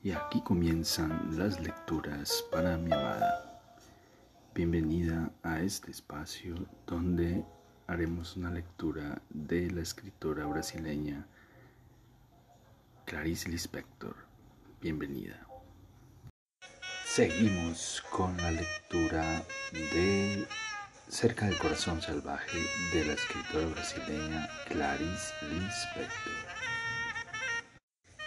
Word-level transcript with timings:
Y 0.00 0.12
aquí 0.12 0.40
comienzan 0.42 1.36
las 1.36 1.58
lecturas 1.58 2.44
para 2.52 2.76
mi 2.76 2.92
amada. 2.92 3.60
Bienvenida 4.54 5.32
a 5.42 5.60
este 5.60 5.90
espacio 5.90 6.54
donde 6.86 7.44
haremos 7.88 8.36
una 8.36 8.50
lectura 8.50 9.20
de 9.30 9.68
la 9.72 9.80
escritora 9.80 10.46
brasileña 10.46 11.26
Clarice 13.06 13.48
Lispector. 13.48 14.14
Bienvenida. 14.80 15.44
Seguimos 17.04 18.00
con 18.12 18.36
la 18.36 18.52
lectura 18.52 19.42
de 19.72 20.46
Cerca 21.08 21.46
del 21.46 21.58
corazón 21.58 22.00
salvaje 22.00 22.58
de 22.92 23.04
la 23.04 23.14
escritora 23.14 23.66
brasileña 23.66 24.48
Clarice 24.68 25.34
Lispector. 25.50 26.48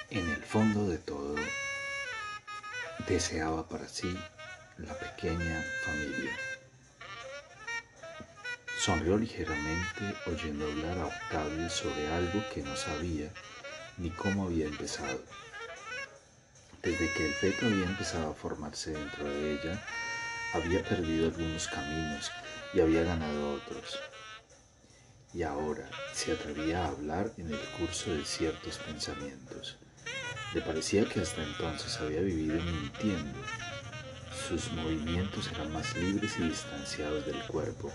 En 0.10 0.28
el 0.30 0.44
fondo 0.44 0.90
de 0.90 0.98
todo, 0.98 1.21
deseaba 3.12 3.68
para 3.68 3.90
sí 3.90 4.18
la 4.78 4.98
pequeña 4.98 5.62
familia. 5.84 6.32
Sonrió 8.80 9.18
ligeramente 9.18 10.16
oyendo 10.28 10.66
hablar 10.66 10.98
a 10.98 11.08
Octavio 11.08 11.70
sobre 11.70 12.08
algo 12.08 12.42
que 12.54 12.64
no 12.64 12.74
sabía 12.78 13.30
ni 13.98 14.12
cómo 14.12 14.46
había 14.46 14.66
empezado. 14.66 15.22
Desde 16.82 17.12
que 17.12 17.28
el 17.28 17.34
feto 17.34 17.66
había 17.66 17.84
empezado 17.84 18.32
a 18.32 18.34
formarse 18.34 18.92
dentro 18.92 19.26
de 19.26 19.56
ella, 19.56 19.84
había 20.54 20.82
perdido 20.82 21.28
algunos 21.28 21.68
caminos 21.68 22.32
y 22.74 22.80
había 22.80 23.04
ganado 23.04 23.56
otros. 23.56 24.00
Y 25.34 25.44
ahora 25.44 25.90
se 26.14 26.32
atrevía 26.32 26.86
a 26.86 26.88
hablar 26.88 27.34
en 27.38 27.52
el 27.52 27.60
curso 27.78 28.14
de 28.14 28.24
ciertos 28.24 28.78
pensamientos. 28.78 29.78
Le 30.54 30.62
parecía 30.62 31.06
que 31.06 31.22
hasta 31.22 31.42
entonces 31.42 31.98
había 32.02 32.20
vivido 32.20 32.62
mintiendo. 32.62 33.40
Sus 34.48 34.70
movimientos 34.74 35.50
eran 35.54 35.72
más 35.72 35.96
libres 35.96 36.38
y 36.38 36.44
distanciados 36.44 37.26
del 37.26 37.42
cuerpo, 37.44 37.90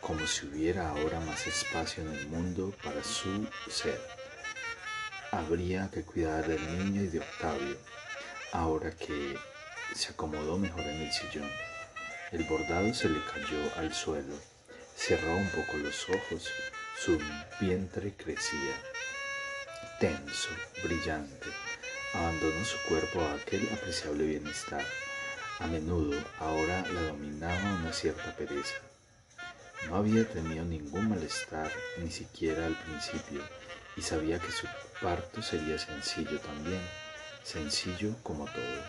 como 0.00 0.26
si 0.26 0.46
hubiera 0.46 0.88
ahora 0.88 1.20
más 1.20 1.46
espacio 1.46 2.02
en 2.02 2.12
el 2.12 2.26
mundo 2.26 2.74
para 2.82 3.04
su 3.04 3.46
ser. 3.70 4.00
Habría 5.30 5.88
que 5.92 6.02
cuidar 6.02 6.48
del 6.48 6.60
niño 6.78 7.02
y 7.02 7.06
de 7.06 7.20
Octavio, 7.20 7.76
ahora 8.50 8.90
que 8.90 9.36
se 9.94 10.10
acomodó 10.10 10.58
mejor 10.58 10.80
en 10.80 11.02
el 11.02 11.12
sillón. 11.12 11.48
El 12.32 12.42
bordado 12.44 12.92
se 12.94 13.08
le 13.08 13.20
cayó 13.32 13.60
al 13.76 13.94
suelo, 13.94 14.34
cerró 14.96 15.36
un 15.36 15.48
poco 15.50 15.76
los 15.76 16.08
ojos, 16.08 16.48
su 16.98 17.16
vientre 17.60 18.12
crecía, 18.16 18.74
tenso, 19.98 20.50
brillante 20.82 21.46
abandonó 22.16 22.64
su 22.64 22.76
cuerpo 22.88 23.20
a 23.20 23.34
aquel 23.34 23.68
apreciable 23.72 24.24
bienestar. 24.24 24.84
A 25.58 25.66
menudo 25.66 26.18
ahora 26.38 26.84
la 26.92 27.02
dominaba 27.02 27.74
una 27.74 27.92
cierta 27.92 28.34
pereza. 28.36 28.76
No 29.88 29.96
había 29.96 30.26
tenido 30.28 30.64
ningún 30.64 31.08
malestar, 31.10 31.70
ni 31.98 32.10
siquiera 32.10 32.66
al 32.66 32.74
principio, 32.74 33.42
y 33.96 34.02
sabía 34.02 34.38
que 34.38 34.50
su 34.50 34.66
parto 35.00 35.42
sería 35.42 35.78
sencillo 35.78 36.38
también, 36.40 36.80
sencillo 37.42 38.14
como 38.22 38.46
todo. 38.46 38.82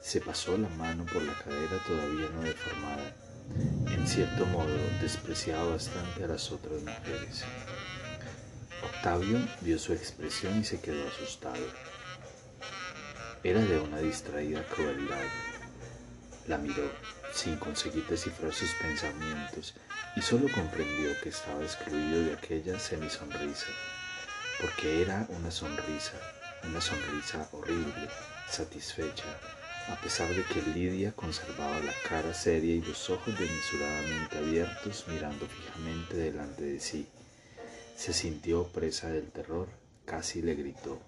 Se 0.00 0.20
pasó 0.20 0.56
la 0.56 0.68
mano 0.68 1.04
por 1.06 1.22
la 1.22 1.34
cadera 1.34 1.82
todavía 1.86 2.28
no 2.34 2.42
deformada. 2.42 3.14
En 3.90 4.06
cierto 4.06 4.46
modo 4.46 4.76
despreciaba 5.00 5.70
bastante 5.70 6.24
a 6.24 6.28
las 6.28 6.50
otras 6.52 6.82
mujeres. 6.82 7.44
Octavio 9.06 9.38
vio 9.60 9.78
su 9.78 9.92
expresión 9.92 10.58
y 10.58 10.64
se 10.64 10.80
quedó 10.80 11.06
asustado. 11.06 11.64
Era 13.44 13.60
de 13.60 13.78
una 13.78 14.00
distraída 14.00 14.64
crueldad. 14.64 15.22
La 16.48 16.58
miró 16.58 16.90
sin 17.32 17.54
conseguir 17.56 18.04
descifrar 18.08 18.52
sus 18.52 18.72
pensamientos 18.74 19.76
y 20.16 20.22
solo 20.22 20.48
comprendió 20.52 21.10
que 21.22 21.28
estaba 21.28 21.62
excluido 21.62 22.24
de 22.24 22.34
aquella 22.34 22.80
semisonrisa, 22.80 23.68
porque 24.60 25.02
era 25.02 25.24
una 25.28 25.52
sonrisa, 25.52 26.18
una 26.64 26.80
sonrisa 26.80 27.48
horrible, 27.52 28.08
satisfecha, 28.50 29.38
a 29.86 30.00
pesar 30.00 30.28
de 30.30 30.42
que 30.42 30.62
Lidia 30.62 31.12
conservaba 31.12 31.78
la 31.78 31.94
cara 32.08 32.34
seria 32.34 32.74
y 32.74 32.82
los 32.82 33.08
ojos 33.08 33.38
desmesuradamente 33.38 34.38
abiertos 34.38 35.04
mirando 35.06 35.46
fijamente 35.46 36.16
delante 36.16 36.64
de 36.64 36.80
sí. 36.80 37.08
Se 37.96 38.12
sintió 38.12 38.64
presa 38.64 39.08
del 39.08 39.30
terror, 39.30 39.68
casi 40.04 40.42
le 40.42 40.54
gritó. 40.54 40.98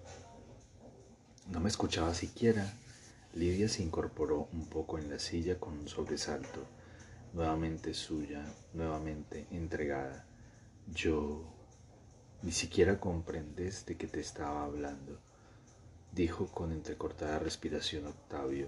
No 1.51 1.59
me 1.59 1.69
escuchaba 1.69 2.15
siquiera. 2.15 2.73
Lidia 3.35 3.69
se 3.69 3.83
incorporó 3.83 4.49
un 4.53 4.65
poco 4.65 4.97
en 4.97 5.07
la 5.07 5.19
silla 5.19 5.59
con 5.59 5.77
un 5.77 5.87
sobresalto, 5.87 6.65
nuevamente 7.33 7.93
suya, 7.93 8.43
nuevamente 8.73 9.45
entregada. 9.51 10.25
Yo 10.91 11.43
ni 12.41 12.51
siquiera 12.51 12.99
comprendes 12.99 13.85
de 13.85 13.95
qué 13.95 14.07
te 14.07 14.19
estaba 14.19 14.65
hablando, 14.65 15.19
dijo 16.11 16.47
con 16.47 16.71
entrecortada 16.71 17.37
respiración 17.37 18.07
Octavio. 18.07 18.67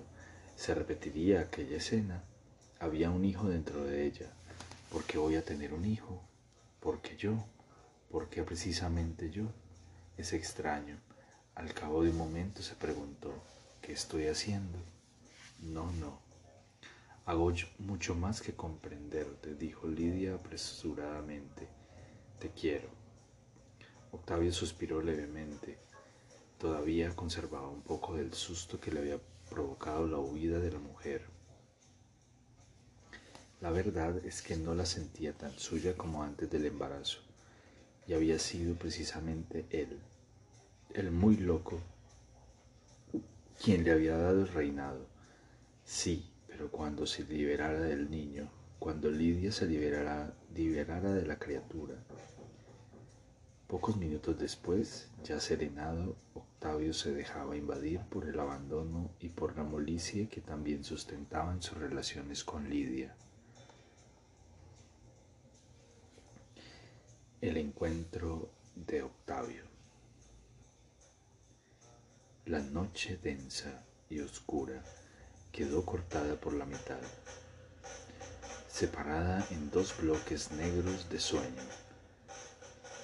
Se 0.56 0.76
repetiría 0.76 1.42
aquella 1.42 1.78
escena. 1.78 2.24
Había 2.80 3.10
un 3.10 3.26
hijo 3.26 3.50
dentro 3.50 3.84
de 3.84 4.06
ella. 4.06 4.32
¿Por 4.92 5.06
qué 5.06 5.18
voy 5.18 5.38
a 5.38 5.44
tener 5.44 5.74
un 5.74 5.86
hijo? 5.86 6.22
¿Por 6.80 7.02
qué 7.02 7.18
yo? 7.18 7.44
¿Por 8.12 8.28
qué 8.28 8.44
precisamente 8.44 9.30
yo? 9.30 9.46
Es 10.18 10.34
extraño. 10.34 10.98
Al 11.56 11.74
cabo 11.74 12.04
de 12.04 12.10
un 12.10 12.18
momento 12.18 12.62
se 12.62 12.76
preguntó, 12.76 13.34
¿qué 13.82 13.94
estoy 13.94 14.28
haciendo? 14.28 14.78
No, 15.62 15.90
no. 15.94 16.20
Hago 17.26 17.54
mucho 17.80 18.14
más 18.14 18.42
que 18.42 18.54
comprenderte, 18.54 19.56
dijo 19.56 19.88
Lidia 19.88 20.36
apresuradamente. 20.36 21.70
Te 22.38 22.50
quiero. 22.50 22.90
Octavio 24.12 24.52
suspiró 24.52 25.02
levemente. 25.02 25.78
Todavía 26.60 27.16
conservaba 27.16 27.70
un 27.70 27.82
poco 27.82 28.18
del 28.18 28.34
susto 28.34 28.78
que 28.78 28.92
le 28.92 29.00
había 29.00 29.20
provocado 29.50 30.06
la 30.06 30.18
huida 30.18 30.60
de 30.60 30.72
la 30.72 30.80
mujer. 30.80 31.26
La 33.62 33.72
verdad 33.72 34.18
es 34.26 34.42
que 34.42 34.58
no 34.58 34.76
la 34.76 34.86
sentía 34.86 35.32
tan 35.32 35.58
suya 35.58 35.96
como 35.96 36.24
antes 36.24 36.50
del 36.50 36.66
embarazo, 36.66 37.20
y 38.08 38.14
había 38.14 38.40
sido 38.40 38.76
precisamente 38.76 39.66
él 39.70 40.00
el 40.94 41.12
muy 41.12 41.38
loco, 41.38 41.80
quien 43.64 43.84
le 43.84 43.92
había 43.92 44.18
dado 44.18 44.42
el 44.42 44.48
reinado. 44.48 45.06
Sí, 45.86 46.30
pero 46.48 46.70
cuando 46.70 47.06
se 47.06 47.24
liberara 47.24 47.80
del 47.80 48.10
niño, 48.10 48.50
cuando 48.80 49.10
Lidia 49.10 49.52
se 49.52 49.68
liberara, 49.68 50.34
liberara 50.54 51.14
de 51.14 51.26
la 51.26 51.38
criatura. 51.40 51.96
Pocos 53.68 53.96
minutos 53.96 54.38
después, 54.38 55.08
ya 55.24 55.40
serenado, 55.40 56.18
Octavio 56.34 56.94
se 56.94 57.14
dejaba 57.14 57.56
invadir 57.56 58.02
por 58.10 58.28
el 58.28 58.38
abandono 58.40 59.12
y 59.22 59.30
por 59.30 59.56
la 59.56 59.64
molicie 59.64 60.28
que 60.28 60.42
también 60.42 60.84
sustentaban 60.84 61.62
sus 61.62 61.78
relaciones 61.78 62.44
con 62.44 62.70
Lidia. 62.70 63.16
El 67.42 67.58
encuentro 67.58 68.52
de 68.76 69.02
Octavio. 69.02 69.64
La 72.46 72.60
noche 72.60 73.18
densa 73.18 73.84
y 74.12 74.20
oscura 74.20 74.84
quedó 75.52 75.84
cortada 75.84 76.36
por 76.36 76.54
la 76.54 76.66
mitad, 76.66 77.02
separada 78.68 79.44
en 79.50 79.72
dos 79.72 79.98
bloques 80.00 80.52
negros 80.52 81.10
de 81.10 81.20
sueño, 81.20 81.64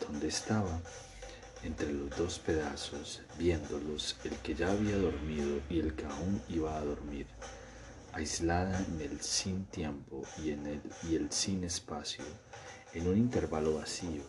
donde 0.08 0.28
estaba 0.28 0.82
entre 1.64 1.92
los 1.92 2.16
dos 2.16 2.38
pedazos, 2.38 3.24
viéndolos 3.40 4.18
el 4.24 4.38
que 4.38 4.54
ya 4.54 4.70
había 4.70 4.98
dormido 4.98 5.62
y 5.68 5.80
el 5.80 5.96
que 5.96 6.06
aún 6.06 6.44
iba 6.48 6.78
a 6.78 6.86
dormir, 6.86 7.26
aislada 8.14 8.86
en 8.86 9.02
el 9.02 9.20
sin 9.20 9.66
tiempo 9.66 10.22
y 10.38 10.52
en 10.52 10.68
el 10.68 10.82
y 11.10 11.16
el 11.16 11.32
sin 11.32 11.64
espacio, 11.64 12.24
en 12.94 13.08
un 13.08 13.18
intervalo 13.18 13.76
vacío, 13.76 14.24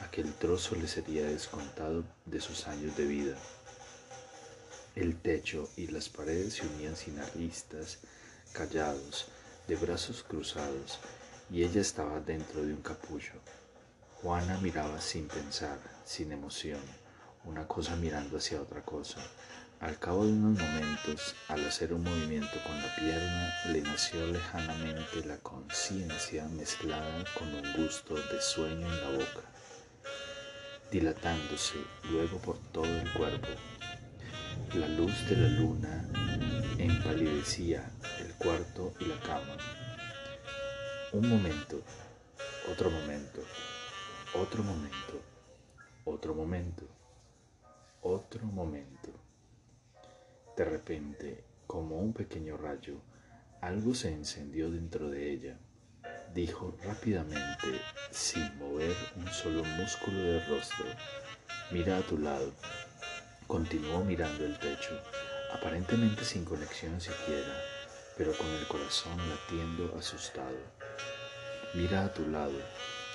aquel 0.00 0.32
trozo 0.34 0.76
le 0.76 0.86
sería 0.86 1.24
descontado 1.24 2.04
de 2.26 2.40
sus 2.40 2.66
años 2.66 2.96
de 2.96 3.06
vida. 3.06 3.36
El 4.94 5.16
techo 5.16 5.68
y 5.76 5.88
las 5.88 6.08
paredes 6.08 6.54
se 6.54 6.66
unían 6.66 6.96
sin 6.96 7.18
aristas, 7.18 7.98
callados, 8.52 9.28
de 9.66 9.76
brazos 9.76 10.22
cruzados, 10.22 10.98
y 11.50 11.62
ella 11.62 11.80
estaba 11.80 12.20
dentro 12.20 12.62
de 12.62 12.72
un 12.72 12.82
capullo. 12.82 13.32
Juana 14.22 14.58
miraba 14.58 15.00
sin 15.00 15.28
pensar, 15.28 15.78
sin 16.04 16.32
emoción, 16.32 16.80
una 17.44 17.66
cosa 17.66 17.96
mirando 17.96 18.38
hacia 18.38 18.60
otra 18.60 18.82
cosa. 18.82 19.20
Al 19.80 19.96
cabo 20.00 20.26
de 20.26 20.32
unos 20.32 20.58
momentos, 20.58 21.36
al 21.46 21.64
hacer 21.64 21.94
un 21.94 22.02
movimiento 22.02 22.58
con 22.66 22.76
la 22.82 22.92
pierna, 22.96 23.54
le 23.72 23.80
nació 23.82 24.26
lejanamente 24.26 25.24
la 25.24 25.38
conciencia 25.38 26.48
mezclada 26.48 27.24
con 27.38 27.54
un 27.54 27.72
gusto 27.74 28.16
de 28.16 28.40
sueño 28.40 28.88
en 28.88 29.00
la 29.00 29.10
boca, 29.10 29.42
dilatándose 30.90 31.76
luego 32.10 32.38
por 32.38 32.58
todo 32.72 32.86
el 32.86 33.12
cuerpo, 33.12 33.46
La 34.74 34.88
luz 34.88 35.14
de 35.28 35.36
la 35.36 35.48
luna 35.48 36.08
empalidecía 36.78 37.88
el 38.18 38.34
cuarto 38.34 38.94
y 38.98 39.04
la 39.04 39.20
cama. 39.20 39.56
Un 41.12 41.28
momento, 41.28 41.80
otro 42.68 42.90
momento, 42.90 43.42
otro 44.34 44.64
momento, 44.64 45.22
otro 46.04 46.34
momento, 46.34 46.82
otro 48.02 48.44
momento. 48.44 49.27
De 50.58 50.64
repente, 50.64 51.44
como 51.68 52.00
un 52.00 52.12
pequeño 52.12 52.56
rayo, 52.56 53.00
algo 53.60 53.94
se 53.94 54.08
encendió 54.08 54.68
dentro 54.72 55.08
de 55.08 55.30
ella. 55.30 55.56
Dijo 56.34 56.76
rápidamente, 56.82 57.80
sin 58.10 58.58
mover 58.58 58.96
un 59.14 59.28
solo 59.28 59.62
músculo 59.62 60.18
del 60.18 60.44
rostro, 60.48 60.84
mira 61.70 61.98
a 61.98 62.02
tu 62.02 62.18
lado. 62.18 62.52
Continuó 63.46 64.02
mirando 64.02 64.44
el 64.44 64.58
techo, 64.58 65.00
aparentemente 65.54 66.24
sin 66.24 66.44
conexión 66.44 67.00
siquiera, 67.00 67.54
pero 68.16 68.36
con 68.36 68.48
el 68.48 68.66
corazón 68.66 69.16
latiendo 69.28 69.96
asustado. 69.96 70.58
Mira 71.74 72.04
a 72.04 72.12
tu 72.12 72.26
lado. 72.26 72.58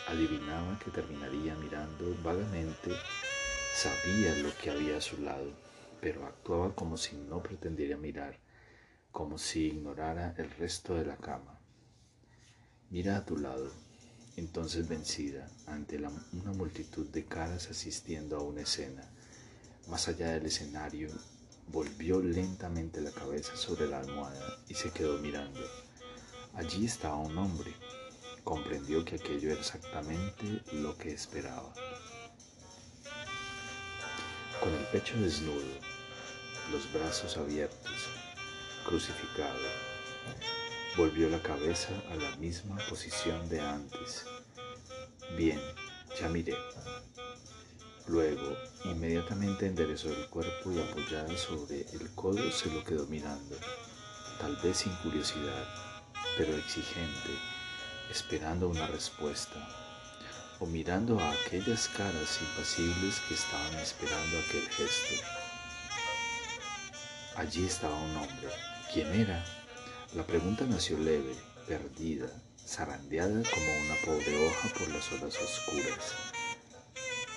Adivinaba 0.08 0.80
que 0.80 0.92
terminaría 0.92 1.56
mirando 1.56 2.16
vagamente. 2.24 2.92
Sabía 3.76 4.34
lo 4.36 4.56
que 4.62 4.72
había 4.72 4.96
a 4.96 5.02
su 5.02 5.22
lado, 5.22 5.52
pero 6.04 6.26
actuaba 6.26 6.76
como 6.76 6.98
si 6.98 7.16
no 7.16 7.42
pretendiera 7.42 7.96
mirar, 7.96 8.38
como 9.10 9.38
si 9.38 9.68
ignorara 9.68 10.36
el 10.38 10.52
resto 10.52 10.96
de 10.96 11.06
la 11.06 11.16
cama. 11.16 11.58
Mira 12.90 13.16
a 13.16 13.26
tu 13.26 13.38
lado. 13.38 13.72
Entonces 14.36 14.90
vencida 14.90 15.50
ante 15.66 15.98
una 15.98 16.52
multitud 16.58 17.08
de 17.08 17.24
caras 17.24 17.70
asistiendo 17.70 18.36
a 18.36 18.44
una 18.44 18.62
escena, 18.62 19.10
más 19.88 20.10
allá 20.10 20.32
del 20.32 20.48
escenario, 20.48 21.08
volvió 21.68 22.20
lentamente 22.22 23.00
la 23.00 23.12
cabeza 23.12 23.56
sobre 23.56 23.88
la 23.88 24.00
almohada 24.00 24.58
y 24.68 24.74
se 24.74 24.92
quedó 24.92 25.20
mirando. 25.20 25.62
Allí 26.56 26.86
estaba 26.86 27.16
un 27.18 27.38
hombre. 27.38 27.72
Comprendió 28.44 29.06
que 29.06 29.16
aquello 29.16 29.52
era 29.52 29.60
exactamente 29.60 30.64
lo 30.74 30.98
que 30.98 31.14
esperaba. 31.14 31.74
Con 34.60 34.74
el 34.74 34.86
pecho 34.88 35.18
desnudo, 35.20 35.93
los 36.72 36.92
brazos 36.94 37.38
abiertos, 37.38 38.08
crucificado, 38.86 39.60
volvió 40.98 41.30
la 41.30 41.42
cabeza 41.42 41.90
a 42.12 42.16
la 42.16 42.36
misma 42.38 42.78
posición 42.90 43.50
de 43.50 43.62
antes. 43.62 44.26
Bien, 45.38 45.60
ya 46.20 46.30
miré, 46.30 46.56
Luego, 48.08 48.58
inmediatamente 48.84 49.66
enderezó 49.66 50.10
el 50.10 50.28
cuerpo 50.28 50.74
y 50.74 50.80
apoyada 50.82 51.38
sobre 51.38 51.86
el 51.94 52.14
codo 52.16 52.52
se 52.52 52.70
lo 52.70 52.84
quedó 52.84 53.06
mirando, 53.08 53.56
tal 54.42 54.58
vez 54.58 54.80
sin 54.80 54.94
curiosidad, 54.98 55.66
pero 56.38 56.54
exigente, 56.58 57.32
esperando 58.12 58.68
una 58.68 58.88
respuesta, 58.88 59.58
o 60.60 60.66
mirando 60.66 61.18
a 61.18 61.32
aquellas 61.32 61.88
caras 61.88 62.40
impasibles 62.42 63.22
que 63.30 63.36
estaban 63.36 63.74
esperando 63.76 64.38
aquel 64.38 64.70
gesto. 64.70 65.43
Allí 67.36 67.66
estaba 67.66 67.96
un 67.96 68.16
hombre. 68.18 68.50
¿Quién 68.94 69.14
era? 69.14 69.44
La 70.14 70.24
pregunta 70.24 70.66
nació 70.66 70.98
leve, 70.98 71.36
perdida, 71.68 72.28
zarandeada 72.66 73.42
como 73.50 73.78
una 73.86 73.96
pobre 74.06 74.48
hoja 74.48 74.70
por 74.78 74.88
las 74.90 75.12
horas 75.12 75.36
oscuras 75.42 76.14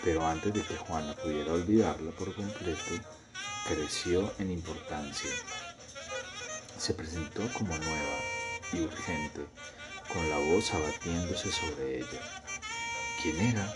pero 0.07 0.25
antes 0.25 0.55
de 0.55 0.63
que 0.63 0.77
Juana 0.77 1.17
pudiera 1.17 1.53
olvidarla 1.53 2.13
por 2.13 2.33
completo, 2.33 2.95
creció 3.67 4.33
en 4.39 4.53
importancia. 4.53 5.29
Se 6.79 6.95
presentó 6.95 7.43
como 7.53 7.77
nueva 7.77 8.19
y 8.73 8.83
urgente, 8.83 9.47
con 10.13 10.31
la 10.31 10.39
voz 10.39 10.73
abatiéndose 10.73 11.51
sobre 11.51 11.99
ella. 11.99 12.45
¿Quién 13.21 13.41
era? 13.41 13.75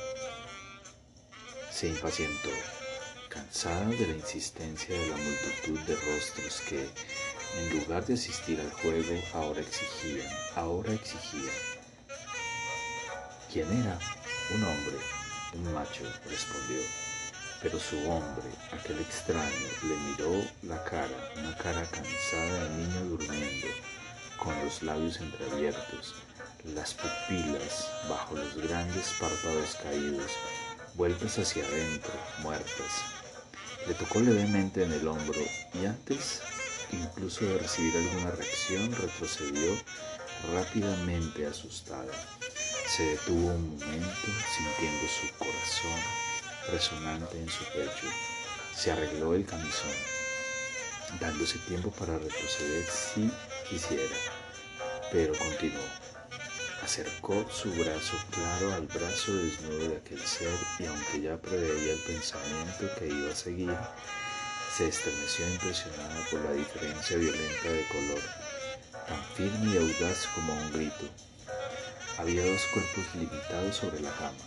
Se 1.73 1.89
impacientó, 1.89 2.51
cansada 3.31 3.87
de 3.87 4.07
la 4.07 4.13
insistencia 4.13 4.95
de 4.95 5.07
la 5.09 5.17
multitud 5.17 5.79
de 5.87 5.97
rostros 5.97 6.61
que, 6.69 6.87
en 7.57 7.81
lugar 7.81 8.05
de 8.05 8.15
asistir 8.15 8.61
al 8.61 8.71
juego, 8.71 9.19
ahora 9.33 9.63
exigían, 9.63 10.29
ahora 10.55 10.93
exigían. 10.93 11.55
¿Quién 13.51 13.67
era? 13.81 13.99
Un 14.55 14.65
hombre 14.65 15.21
un 15.55 15.75
macho, 15.75 16.05
respondió. 16.29 16.81
Pero 17.63 17.79
su 17.79 17.97
hombre, 18.09 18.49
aquel 18.73 18.99
extraño, 19.01 19.69
le 19.83 19.97
miró 19.97 20.49
la 20.63 20.83
cara, 20.85 21.33
una 21.37 21.55
cara 21.57 21.85
cansada 21.91 22.65
de 22.65 22.71
niño 22.71 23.05
durmiendo, 23.11 23.67
con 24.39 24.55
los 24.65 24.83
labios 24.83 25.19
entreabiertos, 25.19 26.15
las 26.65 26.95
pupilas 26.95 27.91
bajo 28.09 28.37
los 28.37 28.57
grandes 28.57 29.13
párpados 29.21 29.77
caídos, 29.83 30.31
vueltas 30.95 31.39
hacia 31.39 31.65
adentro, 31.65 32.13
muertas. 32.43 33.20
Le 33.87 33.95
tocó 33.95 34.21
levemente 34.21 34.85
en 34.85 34.93
el 34.93 35.09
hombro 35.09 35.41
y 35.75 35.87
antes 35.87 36.43
incluso 36.93 37.45
de 37.45 37.59
recibir 37.59 37.97
alguna 37.97 38.31
reacción 38.33 38.93
retrocedió 38.93 39.77
rápidamente 40.53 41.47
asustada. 41.47 42.13
Se 42.87 43.05
detuvo 43.05 43.49
un 43.49 43.71
momento 43.71 44.27
sintiendo 44.57 45.09
su 45.09 45.35
corazón 45.39 46.01
resonante 46.71 47.39
en 47.39 47.49
su 47.49 47.65
pecho. 47.67 48.07
Se 48.77 48.91
arregló 48.91 49.35
el 49.35 49.45
camisón, 49.47 49.93
dándose 51.21 51.59
tiempo 51.69 51.91
para 51.93 52.19
retroceder 52.19 52.87
si 52.87 53.31
quisiera, 53.69 54.17
pero 55.13 55.33
continuó. 55.37 56.10
Acercó 56.91 57.49
su 57.49 57.71
brazo 57.75 58.17
claro 58.33 58.75
al 58.75 58.89
brazo 58.89 59.33
desnudo 59.37 59.91
de 59.91 59.97
aquel 59.99 60.21
ser 60.23 60.53
y 60.81 60.87
aunque 60.87 61.21
ya 61.21 61.41
preveía 61.41 61.93
el 61.93 62.01
pensamiento 62.01 62.85
que 62.99 63.07
iba 63.07 63.31
a 63.31 63.37
seguir, 63.37 63.77
se 64.77 64.89
estremeció 64.89 65.47
impresionada 65.53 66.21
por 66.29 66.41
la 66.41 66.51
diferencia 66.51 67.17
violenta 67.17 67.69
de 67.69 67.87
color, 67.87 68.19
tan 69.07 69.25
firme 69.37 69.73
y 69.73 69.79
audaz 69.79 70.27
como 70.35 70.53
un 70.53 70.73
grito. 70.73 71.09
Había 72.19 72.45
dos 72.45 72.63
cuerpos 72.75 73.05
limitados 73.15 73.77
sobre 73.77 74.01
la 74.01 74.11
cama, 74.11 74.45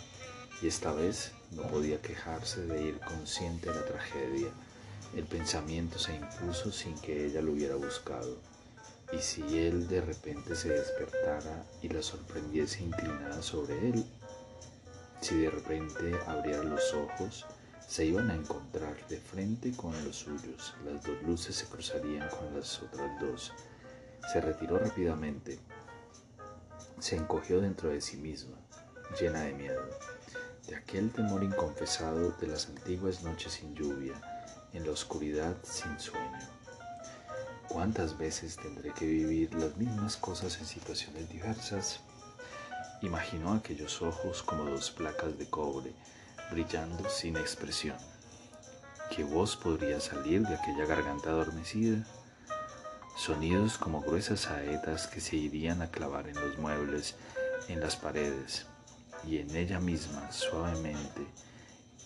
y 0.60 0.66
esta 0.66 0.92
vez 0.92 1.32
no 1.52 1.62
podía 1.62 2.02
quejarse 2.02 2.66
de 2.66 2.82
ir 2.82 3.00
consciente 3.00 3.70
de 3.70 3.74
la 3.74 3.86
tragedia. 3.86 4.48
El 5.16 5.24
pensamiento 5.24 5.98
se 5.98 6.14
impuso 6.14 6.70
sin 6.70 6.94
que 7.00 7.24
ella 7.24 7.40
lo 7.40 7.52
hubiera 7.52 7.76
buscado. 7.76 8.36
¿Y 9.14 9.22
si 9.22 9.58
él 9.58 9.86
de 9.86 10.00
repente 10.00 10.56
se 10.56 10.70
despertara 10.70 11.64
y 11.80 11.88
la 11.88 12.02
sorprendiese 12.02 12.82
inclinada 12.82 13.40
sobre 13.42 13.90
él? 13.90 14.04
Si 15.20 15.38
de 15.38 15.50
repente 15.50 16.18
abriera 16.26 16.64
los 16.64 16.92
ojos, 16.94 17.46
se 17.86 18.06
iban 18.06 18.28
a 18.30 18.34
encontrar 18.34 19.06
de 19.06 19.18
frente 19.18 19.72
con 19.76 19.92
los 20.04 20.16
suyos. 20.16 20.74
Las 20.84 21.04
dos 21.04 21.22
luces 21.22 21.54
se 21.54 21.66
cruzarían 21.66 22.28
con 22.28 22.56
las 22.56 22.82
otras 22.82 23.20
dos. 23.20 23.52
Se 24.32 24.40
retiró 24.40 24.78
rápidamente, 24.78 25.60
se 26.98 27.14
encogió 27.14 27.60
dentro 27.60 27.90
de 27.90 28.00
sí 28.00 28.16
misma, 28.16 28.56
llena 29.20 29.42
de 29.42 29.52
miedo, 29.52 29.82
de 30.66 30.74
aquel 30.74 31.12
temor 31.12 31.44
inconfesado 31.44 32.32
de 32.32 32.48
las 32.48 32.66
antiguas 32.66 33.22
noches 33.22 33.52
sin 33.52 33.76
lluvia, 33.76 34.14
en 34.72 34.84
la 34.84 34.90
oscuridad 34.90 35.54
sin 35.62 36.00
sueño. 36.00 36.53
¿Cuántas 37.74 38.16
veces 38.16 38.56
tendré 38.56 38.92
que 38.92 39.04
vivir 39.04 39.52
las 39.52 39.76
mismas 39.76 40.16
cosas 40.16 40.58
en 40.60 40.64
situaciones 40.64 41.28
diversas? 41.28 41.98
Imaginó 43.02 43.52
aquellos 43.52 44.00
ojos 44.00 44.44
como 44.44 44.64
dos 44.64 44.92
placas 44.92 45.36
de 45.36 45.50
cobre, 45.50 45.92
brillando 46.52 47.10
sin 47.10 47.36
expresión. 47.36 47.96
¿Qué 49.10 49.24
voz 49.24 49.56
podría 49.56 49.98
salir 49.98 50.46
de 50.46 50.54
aquella 50.54 50.86
garganta 50.86 51.30
adormecida? 51.30 52.06
sonidos 53.16 53.76
como 53.76 54.02
gruesas 54.02 54.42
saetas 54.42 55.08
que 55.08 55.20
se 55.20 55.34
irían 55.34 55.82
a 55.82 55.90
clavar 55.90 56.28
en 56.28 56.36
los 56.36 56.56
muebles, 56.58 57.16
en 57.66 57.80
las 57.80 57.96
paredes 57.96 58.66
y 59.26 59.38
en 59.38 59.54
ella 59.56 59.80
misma 59.80 60.30
suavemente, 60.30 61.26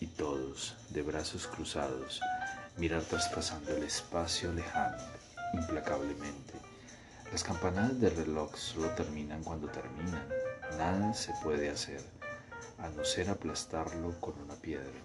y 0.01 0.07
todos, 0.07 0.77
de 0.89 1.03
brazos 1.03 1.47
cruzados, 1.47 2.23
mirar 2.79 3.03
traspasando 3.03 3.77
el 3.77 3.83
espacio 3.83 4.51
lejano, 4.53 5.18
implacablemente. 5.59 6.55
Las 7.33 7.45
campanadas 7.45 8.01
del 8.01 8.17
reloj 8.17 8.57
solo 8.57 8.89
terminan 8.91 9.45
cuando 9.45 9.69
terminan, 9.69 10.27
nada 10.79 11.13
se 11.13 11.33
puede 11.43 11.69
hacer, 11.69 12.01
a 12.79 12.89
no 12.89 13.05
ser 13.05 13.29
aplastarlo 13.29 14.19
con 14.21 14.39
una 14.41 14.55
piedra. 14.55 14.99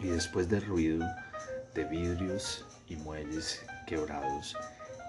Y 0.00 0.08
después 0.08 0.48
del 0.48 0.66
ruido 0.66 1.06
de 1.74 1.84
vidrios 1.84 2.64
y 2.88 2.96
muelles 2.96 3.62
quebrados, 3.86 4.56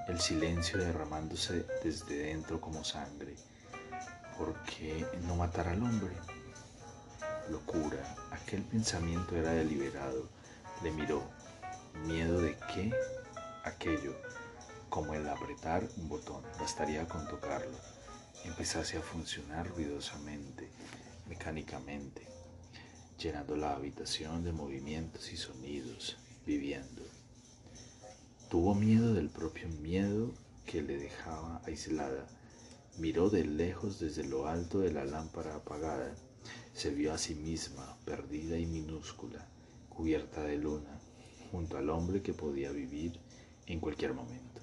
el 0.08 0.20
silencio 0.20 0.78
derramándose 0.78 1.66
desde 1.84 2.18
dentro 2.18 2.60
como 2.60 2.84
sangre. 2.84 3.36
¿Por 4.38 4.54
qué 4.64 5.06
no 5.28 5.36
matar 5.36 5.68
al 5.68 5.82
hombre? 5.82 6.14
Locura, 7.50 8.16
aquel 8.32 8.62
pensamiento 8.64 9.36
era 9.36 9.52
deliberado. 9.52 10.28
Le 10.84 10.92
miró, 10.92 11.24
¿Miedo 12.06 12.40
de 12.40 12.56
qué? 12.74 12.94
Aquello, 13.70 14.16
como 14.90 15.14
el 15.14 15.30
apretar 15.30 15.88
un 15.98 16.10
botón, 16.10 16.42
bastaría 16.60 17.08
con 17.08 17.28
tocarlo. 17.28 17.78
Empezase 18.44 18.98
a 18.98 19.02
funcionar 19.02 19.70
ruidosamente, 19.70 20.72
mecánicamente, 21.28 22.24
llenando 23.20 23.56
la 23.56 23.76
habitación 23.76 24.44
de 24.44 24.54
movimientos 24.54 25.32
y 25.32 25.38
sonidos, 25.38 26.18
viviendo. 26.48 27.04
Tuvo 28.50 28.74
miedo 28.74 29.14
del 29.14 29.30
propio 29.30 29.70
miedo 29.70 30.32
que 30.66 30.82
le 30.82 30.98
dejaba 30.98 31.62
aislada. 31.64 32.26
Miró 32.98 33.30
de 33.30 33.46
lejos 33.46 34.00
desde 34.00 34.24
lo 34.24 34.48
alto 34.48 34.80
de 34.80 34.92
la 34.92 35.06
lámpara 35.06 35.58
apagada. 35.58 36.16
Se 36.74 36.90
vio 36.90 37.14
a 37.14 37.20
sí 37.20 37.36
misma, 37.36 37.98
perdida 38.04 38.58
y 38.58 38.66
minúscula, 38.66 39.48
cubierta 39.90 40.42
de 40.42 40.58
luna, 40.58 41.00
junto 41.52 41.78
al 41.78 41.92
hombre 41.92 42.24
que 42.24 42.34
podía 42.34 42.72
vivir 42.72 43.29
en 43.70 43.80
cualquier 43.80 44.14
momento. 44.14 44.62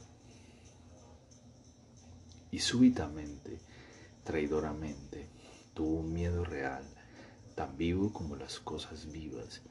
Y 2.50 2.58
súbitamente, 2.58 3.58
traidoramente, 4.25 5.28
tuvo 5.75 6.00
un 6.00 6.12
miedo 6.12 6.44
real, 6.44 6.84
tan 7.54 7.76
vivo 7.76 8.12
como 8.12 8.36
las 8.36 8.58
cosas 8.58 9.10
vivas. 9.10 9.62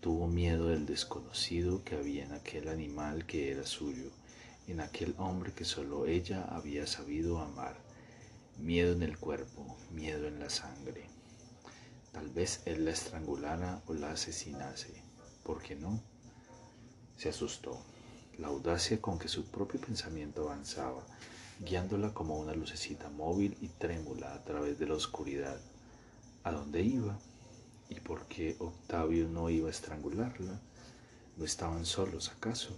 Tuvo 0.00 0.26
miedo 0.26 0.68
del 0.68 0.86
desconocido 0.86 1.84
que 1.84 1.94
había 1.94 2.24
en 2.24 2.32
aquel 2.32 2.68
animal 2.68 3.26
que 3.26 3.52
era 3.52 3.66
suyo, 3.66 4.10
en 4.66 4.80
aquel 4.80 5.14
hombre 5.18 5.52
que 5.52 5.66
solo 5.66 6.06
ella 6.06 6.44
había 6.44 6.86
sabido 6.86 7.38
amar. 7.38 7.76
Miedo 8.58 8.92
en 8.92 9.02
el 9.02 9.18
cuerpo, 9.18 9.76
miedo 9.92 10.26
en 10.26 10.40
la 10.40 10.48
sangre. 10.48 11.06
Tal 12.12 12.30
vez 12.30 12.62
él 12.64 12.86
la 12.86 12.92
estrangulara 12.92 13.82
o 13.86 13.94
la 13.94 14.12
asesinase. 14.12 15.02
¿Por 15.42 15.62
qué 15.62 15.76
no? 15.76 16.02
Se 17.16 17.28
asustó. 17.28 17.78
La 18.40 18.48
audacia 18.48 18.98
con 19.02 19.18
que 19.18 19.28
su 19.28 19.44
propio 19.44 19.78
pensamiento 19.78 20.48
avanzaba, 20.48 21.02
guiándola 21.58 22.14
como 22.14 22.38
una 22.38 22.54
lucecita 22.54 23.10
móvil 23.10 23.54
y 23.60 23.68
trémula 23.68 24.32
a 24.32 24.42
través 24.42 24.78
de 24.78 24.86
la 24.86 24.94
oscuridad. 24.94 25.60
¿A 26.44 26.50
dónde 26.50 26.80
iba? 26.80 27.18
¿Y 27.90 27.96
por 27.96 28.24
qué 28.28 28.56
Octavio 28.58 29.28
no 29.28 29.50
iba 29.50 29.68
a 29.68 29.70
estrangularla? 29.70 30.58
¿No 31.36 31.44
estaban 31.44 31.84
solos 31.84 32.30
acaso? 32.30 32.74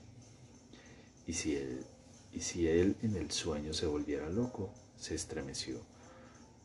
¿Y 1.29 1.35
si 1.35 1.55
él, 1.55 1.87
y 2.33 2.41
si 2.41 2.67
él 2.67 2.97
en 3.01 3.15
el 3.15 3.31
sueño 3.31 3.73
se 3.73 3.87
volviera 3.87 4.29
loco? 4.31 4.69
Se 4.99 5.15
estremeció. 5.15 5.77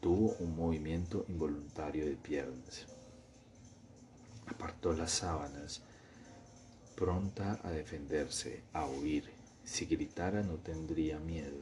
Tuvo 0.02 0.36
un 0.40 0.56
movimiento 0.56 1.24
involuntario 1.28 2.04
de 2.04 2.16
piernas. 2.16 2.88
Apartó 4.48 4.94
las 4.94 5.12
sábanas, 5.12 5.84
pronta 6.98 7.60
a 7.64 7.70
defenderse, 7.70 8.64
a 8.74 8.88
huir. 8.88 9.24
Si 9.64 9.86
gritara 9.86 10.42
no 10.42 10.56
tendría 10.56 11.20
miedo. 11.20 11.62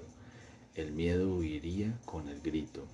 El 0.75 0.93
miedo 0.93 1.35
huiría 1.35 1.99
con 2.05 2.29
el 2.29 2.39
grito. 2.39 2.85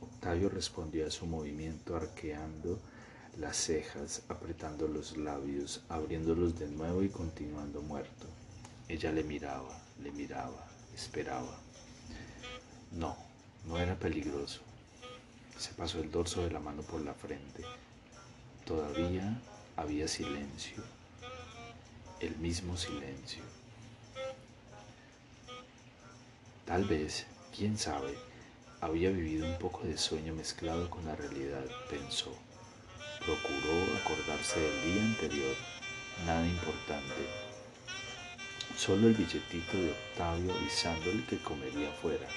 Octavio 0.00 0.48
respondió 0.48 1.06
a 1.06 1.10
su 1.10 1.26
movimiento 1.26 1.94
arqueando 1.94 2.80
las 3.38 3.58
cejas, 3.58 4.22
apretando 4.28 4.88
los 4.88 5.18
labios, 5.18 5.82
abriéndolos 5.90 6.58
de 6.58 6.68
nuevo 6.68 7.02
y 7.02 7.10
continuando 7.10 7.82
muerto. 7.82 8.28
Ella 8.88 9.12
le 9.12 9.22
miraba, 9.22 9.78
le 10.02 10.10
miraba, 10.12 10.66
esperaba. 10.94 11.58
No, 12.92 13.14
no 13.66 13.78
era 13.78 13.94
peligroso. 13.98 14.62
Se 15.58 15.74
pasó 15.74 16.00
el 16.00 16.10
dorso 16.10 16.42
de 16.42 16.50
la 16.50 16.60
mano 16.60 16.80
por 16.80 17.02
la 17.02 17.12
frente. 17.12 17.62
Todavía 18.64 19.38
había 19.76 20.08
silencio, 20.08 20.82
el 22.20 22.36
mismo 22.36 22.76
silencio. 22.76 23.42
Tal 26.64 26.84
vez, 26.84 27.26
quién 27.54 27.76
sabe, 27.76 28.16
había 28.80 29.10
vivido 29.10 29.46
un 29.46 29.58
poco 29.58 29.82
de 29.84 29.98
sueño 29.98 30.34
mezclado 30.34 30.88
con 30.90 31.04
la 31.06 31.14
realidad, 31.16 31.64
pensó. 31.90 32.36
Procuró 33.18 33.96
acordarse 34.02 34.60
del 34.60 34.82
día 34.82 35.02
anterior, 35.02 35.56
nada 36.26 36.46
importante. 36.46 37.28
Solo 38.76 39.08
el 39.08 39.14
billetito 39.14 39.76
de 39.76 39.90
Octavio 39.90 40.54
avisándole 40.54 41.24
que 41.26 41.38
comería 41.38 41.92
fuera, 41.92 42.28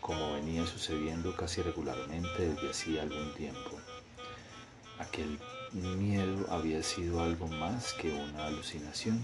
como 0.00 0.34
venía 0.34 0.66
sucediendo 0.66 1.34
casi 1.36 1.62
regularmente 1.62 2.48
desde 2.48 2.70
hacía 2.70 3.02
algún 3.02 3.32
tiempo. 3.34 3.78
Aquel 4.98 5.38
miedo 5.80 6.46
había 6.50 6.82
sido 6.82 7.22
algo 7.22 7.46
más 7.48 7.94
que 7.94 8.12
una 8.12 8.46
alucinación. 8.46 9.20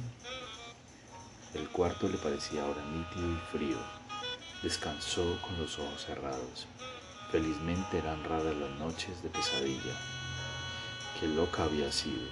El 1.55 1.69
cuarto 1.69 2.09
le 2.09 2.17
parecía 2.19 2.63
ahora 2.63 2.83
nítido 2.87 3.33
y 3.33 3.37
frío. 3.53 3.77
Descansó 4.63 5.39
con 5.43 5.59
los 5.59 5.79
ojos 5.79 6.05
cerrados. 6.07 6.67
Felizmente 7.31 7.99
eran 7.99 8.25
raras 8.25 8.57
las 8.57 8.71
noches 8.79 9.23
de 9.23 9.29
pesadilla. 9.29 9.95
Qué 11.21 11.29
loca 11.29 11.65
había 11.65 11.93
sido. 11.93 12.27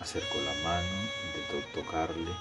Acercó 0.00 0.38
la 0.38 0.68
mano, 0.68 0.88
intentó 1.26 1.80
tocarle, 1.80 2.32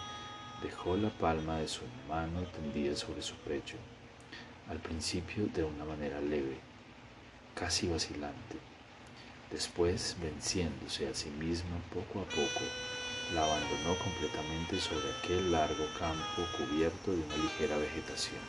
dejó 0.64 0.98
la 0.98 1.10
palma 1.10 1.58
de 1.58 1.68
su 1.68 1.84
mano 2.10 2.42
tendida 2.48 2.96
sobre 2.96 3.22
su 3.22 3.36
pecho, 3.36 3.78
al 4.70 4.80
principio 4.80 5.46
de 5.54 5.64
una 5.64 5.86
manera 5.86 6.20
leve, 6.20 6.58
casi 7.54 7.88
vacilante. 7.88 8.71
Después, 9.52 10.16
venciéndose 10.22 11.10
a 11.10 11.14
sí 11.14 11.30
misma 11.30 11.78
poco 11.94 12.22
a 12.22 12.26
poco, 12.30 12.64
la 13.34 13.44
abandonó 13.44 13.98
completamente 14.00 14.80
sobre 14.80 15.12
aquel 15.20 15.52
largo 15.52 15.86
campo 16.00 16.48
cubierto 16.58 17.12
de 17.12 17.22
una 17.22 17.38
ligera 17.38 17.78
vegetación. 17.78 18.40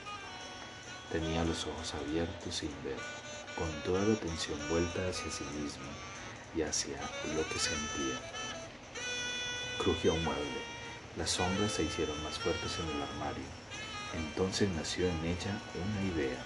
Tenía 1.11 1.45
los 1.45 1.67
ojos 1.67 1.95
abiertos 1.95 2.55
sin 2.55 2.71
ver, 2.85 2.99
con 3.59 3.69
toda 3.83 4.03
la 4.05 4.15
atención 4.15 4.59
vuelta 4.69 5.09
hacia 5.09 5.31
sí 5.31 5.45
misma 5.61 5.91
y 6.57 6.63
hacia 6.63 6.97
lo 7.35 7.47
que 7.49 7.59
sentía. 7.59 8.19
Crujió 9.79 10.15
un 10.15 10.25
mueble. 10.25 10.63
Las 11.17 11.31
sombras 11.31 11.73
se 11.73 11.83
hicieron 11.83 12.23
más 12.23 12.39
fuertes 12.39 12.79
en 12.79 12.97
el 12.97 13.03
armario. 13.03 13.45
Entonces 14.15 14.69
nació 14.71 15.07
en 15.07 15.25
ella 15.25 15.59
una 15.75 16.15
idea, 16.15 16.39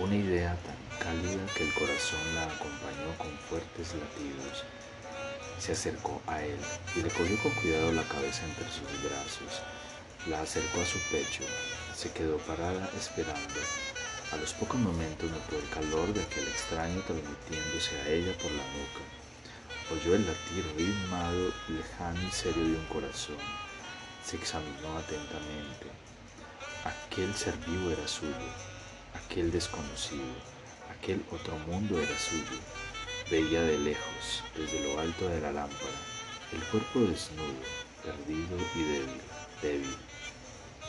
una 0.00 0.14
idea 0.14 0.56
tan 0.62 0.98
cálida 0.98 1.44
que 1.54 1.64
el 1.64 1.74
corazón 1.74 2.20
la 2.34 2.44
acompañó 2.44 3.18
con 3.18 3.36
fuertes 3.48 3.94
latidos. 3.94 4.64
Se 5.58 5.72
acercó 5.72 6.22
a 6.26 6.42
él 6.42 6.58
y 6.94 7.02
le 7.02 7.10
cogió 7.10 7.36
con 7.42 7.52
cuidado 7.52 7.92
la 7.92 8.04
cabeza 8.04 8.44
entre 8.44 8.64
sus 8.70 8.86
brazos. 9.02 9.62
La 10.28 10.42
acercó 10.42 10.80
a 10.80 10.86
su 10.86 10.98
pecho. 11.10 11.42
Se 11.96 12.12
quedó 12.12 12.38
parada 12.38 12.88
esperando. 12.96 13.60
A 14.32 14.36
los 14.36 14.52
pocos 14.54 14.78
momentos 14.78 15.30
notó 15.30 15.56
el 15.58 15.68
calor 15.70 16.12
de 16.14 16.22
aquel 16.22 16.46
extraño 16.46 17.00
transmitiéndose 17.02 18.00
a 18.00 18.08
ella 18.08 18.32
por 18.34 18.52
la 18.52 18.62
nuca. 18.78 19.02
Oyó 19.90 20.14
el 20.14 20.26
latir 20.26 20.64
ritmado, 20.76 21.52
lejano 21.68 22.28
y 22.28 22.30
serio 22.30 22.62
de 22.62 22.76
un 22.76 22.84
corazón. 22.86 23.38
Se 24.24 24.36
examinó 24.36 24.96
atentamente. 24.98 25.86
Aquel 26.84 27.34
ser 27.34 27.56
vivo 27.66 27.90
era 27.90 28.06
suyo, 28.06 28.34
aquel 29.14 29.50
desconocido, 29.50 30.34
aquel 30.90 31.24
otro 31.30 31.56
mundo 31.66 31.98
era 31.98 32.18
suyo. 32.18 32.58
Veía 33.30 33.62
de 33.62 33.78
lejos, 33.78 34.42
desde 34.56 34.80
lo 34.82 35.00
alto 35.00 35.28
de 35.28 35.40
la 35.40 35.52
lámpara, 35.52 35.98
el 36.52 36.62
cuerpo 36.64 37.00
desnudo, 37.00 37.60
perdido 38.02 38.56
y 38.74 38.82
débil, 38.82 39.20
débil. 39.60 39.96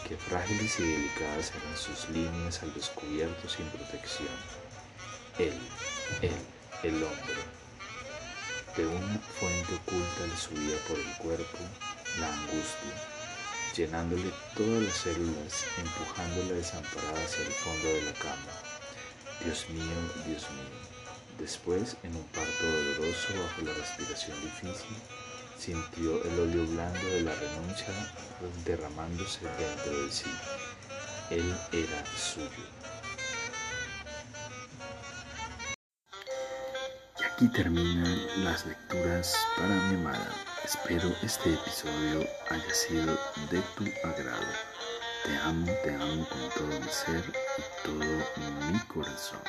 Qué 0.07 0.15
frágiles 0.15 0.79
y 0.79 0.83
delicadas 0.83 1.51
eran 1.51 1.77
sus 1.77 2.09
líneas 2.09 2.63
al 2.63 2.73
descubierto 2.73 3.49
sin 3.49 3.65
protección. 3.67 4.29
Él, 5.37 5.53
él, 6.21 6.31
el 6.83 6.95
hombre, 6.95 7.59
de 8.77 8.87
una 8.87 9.19
fuente 9.39 9.75
oculta 9.75 10.27
le 10.27 10.37
subía 10.37 10.77
por 10.87 10.97
el 10.97 11.17
cuerpo 11.17 11.57
la 12.19 12.33
angustia, 12.33 13.18
llenándole 13.79 14.33
todas 14.57 14.83
las 14.83 14.97
células, 14.97 15.63
empujándola 15.77 16.55
desamparada 16.55 17.23
hacia 17.23 17.45
el 17.45 17.53
fondo 17.53 17.87
de 17.87 18.01
la 18.01 18.13
cama. 18.13 18.51
Dios 19.45 19.69
mío, 19.69 19.95
Dios 20.25 20.43
mío. 20.51 20.79
Después, 21.39 21.95
en 22.03 22.13
un 22.13 22.23
parto 22.23 22.65
doloroso 22.65 23.27
bajo 23.41 23.61
la 23.61 23.73
respiración 23.73 24.35
difícil, 24.41 24.97
sintió 25.57 26.21
el 26.25 26.39
óleo 26.41 26.65
blando 26.67 27.07
de 27.07 27.21
la 27.21 27.33
renuncia 27.33 27.87
derramándose 28.65 29.39
dentro 29.57 30.03
de 30.03 30.11
sí. 30.11 30.29
Él 31.29 31.55
era 31.71 32.05
suyo. 32.17 32.65
Aquí 37.31 37.47
terminan 37.53 38.43
las 38.43 38.65
lecturas 38.65 39.37
para 39.55 39.73
mi 39.73 39.95
amada. 39.95 40.48
Espero 40.71 41.11
este 41.23 41.51
episodio 41.51 42.27
haya 42.47 42.73
sido 42.75 43.17
de 43.49 43.59
tu 43.75 43.85
agrado. 44.07 44.53
Te 45.23 45.35
amo, 45.37 45.65
te 45.83 45.95
amo 45.95 46.27
con 46.29 46.49
todo 46.55 46.79
mi 46.79 46.89
ser 46.89 47.23
y 47.57 47.87
todo 47.87 48.71
mi 48.71 48.79
corazón. 48.81 49.39